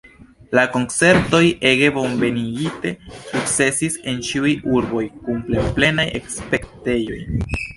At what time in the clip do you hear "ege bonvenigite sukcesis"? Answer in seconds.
1.71-3.99